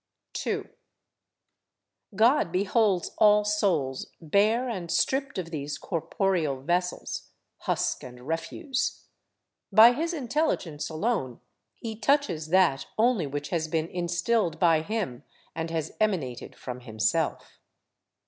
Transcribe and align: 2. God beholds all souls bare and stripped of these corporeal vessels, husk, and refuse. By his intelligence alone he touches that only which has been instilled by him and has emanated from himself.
2. 0.33 0.67
God 2.15 2.51
beholds 2.51 3.11
all 3.19 3.43
souls 3.45 4.09
bare 4.19 4.67
and 4.67 4.89
stripped 4.89 5.37
of 5.37 5.51
these 5.51 5.77
corporeal 5.77 6.59
vessels, 6.63 7.27
husk, 7.67 8.03
and 8.03 8.21
refuse. 8.27 9.05
By 9.71 9.91
his 9.91 10.11
intelligence 10.11 10.89
alone 10.89 11.39
he 11.75 11.95
touches 11.95 12.47
that 12.47 12.87
only 12.97 13.27
which 13.27 13.49
has 13.49 13.67
been 13.67 13.89
instilled 13.89 14.57
by 14.59 14.81
him 14.81 15.23
and 15.53 15.69
has 15.69 15.91
emanated 15.99 16.55
from 16.55 16.79
himself. 16.79 17.59